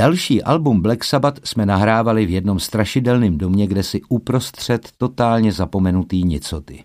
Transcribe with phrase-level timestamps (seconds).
[0.00, 6.24] Další album Black Sabbath jsme nahrávali v jednom strašidelném domě, kde si uprostřed totálně zapomenutý
[6.24, 6.84] nicoty.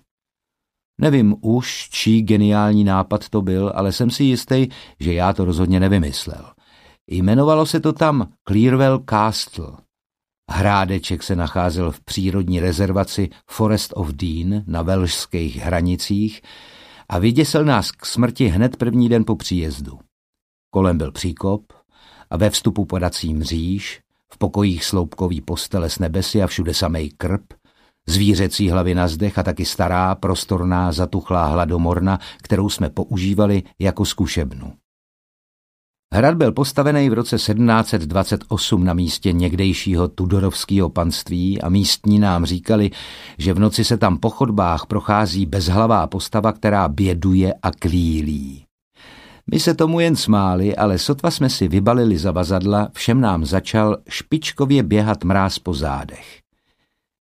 [1.02, 4.67] Nevím už, čí geniální nápad to byl, ale jsem si jistý,
[4.99, 6.46] že já to rozhodně nevymyslel.
[7.07, 9.71] Jmenovalo se to tam Clearwell Castle.
[10.52, 16.41] Hrádeček se nacházel v přírodní rezervaci Forest of Dean na velšských hranicích
[17.09, 20.00] a vyděsil nás k smrti hned první den po příjezdu.
[20.70, 21.75] Kolem byl příkop
[22.30, 24.02] a ve vstupu podací mříž,
[24.34, 27.42] v pokojích sloupkový postele s nebesy a všude samej krb,
[28.07, 34.73] zvířecí hlavy na zdech a taky stará, prostorná, zatuchlá hladomorna, kterou jsme používali jako zkušebnu.
[36.14, 42.92] Hrad byl postavený v roce 1728 na místě někdejšího Tudorovského panství a místní nám říkali,
[43.38, 48.64] že v noci se tam po chodbách prochází bezhlavá postava, která běduje a klílí.
[49.52, 54.83] My se tomu jen smáli, ale sotva jsme si vybalili zavazadla, všem nám začal špičkově
[54.83, 56.39] běhat mráz po zádech.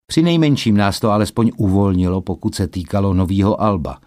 [0.07, 4.01] Při nejmenším nás to alespoň uvolnilo, pokud se týkalo novýho alba.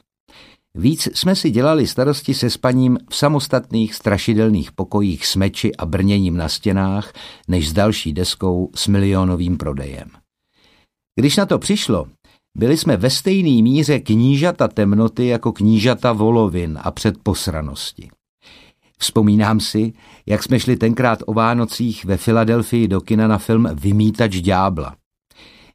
[0.76, 6.38] Víc jsme si dělali starosti se spaním v samostatných strašidelných pokojích s meči a brněním
[6.38, 7.14] na stěnách,
[7.48, 10.10] než s další deskou s milionovým prodejem.
[11.20, 12.08] Když na to přišlo,
[12.58, 18.10] byli jsme ve stejný míře knížata temnoty jako knížata volovin a předposranosti.
[19.00, 19.94] Vzpomínám si,
[20.26, 24.96] jak jsme šli tenkrát o Vánocích ve Filadelfii do kina na film Vymítač ďábla.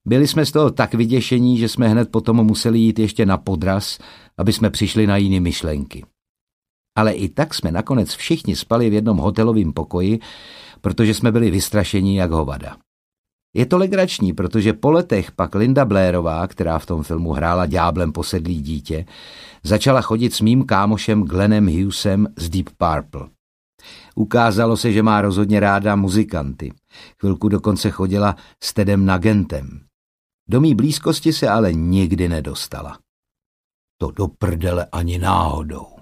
[0.04, 3.98] Byli jsme z toho tak vyděšení, že jsme hned potom museli jít ještě na podraz,
[4.38, 6.04] aby jsme přišli na jiné myšlenky.
[6.96, 10.20] Ale i tak jsme nakonec všichni spali v jednom hotelovém pokoji,
[10.80, 12.76] protože jsme byli vystrašení jak hovada.
[13.54, 18.12] Je to legrační, protože po letech pak Linda Blairová, která v tom filmu hrála ďáblem
[18.12, 19.04] posedlý dítě,
[19.62, 23.28] začala chodit s mým kámošem Glennem Hughesem z Deep Purple.
[24.14, 26.72] Ukázalo se, že má rozhodně ráda muzikanty.
[27.20, 29.80] Chvilku dokonce chodila s Tedem Nagentem.
[30.48, 32.98] Do mý blízkosti se ale nikdy nedostala.
[33.98, 36.01] To do prdele ani náhodou.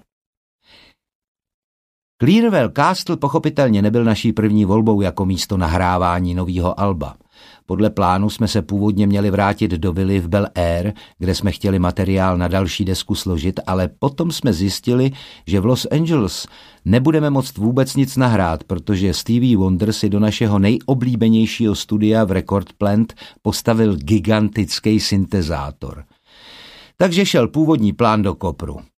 [2.23, 7.15] Clearwell Castle pochopitelně nebyl naší první volbou jako místo nahrávání nového alba.
[7.65, 11.79] Podle plánu jsme se původně měli vrátit do vily v Bel Air, kde jsme chtěli
[11.79, 15.11] materiál na další desku složit, ale potom jsme zjistili,
[15.47, 16.47] že v Los Angeles
[16.85, 22.73] nebudeme moct vůbec nic nahrát, protože Stevie Wonder si do našeho nejoblíbenějšího studia v Record
[22.73, 26.03] Plant postavil gigantický syntezátor.
[26.97, 28.91] Takže šel původní plán do kopru.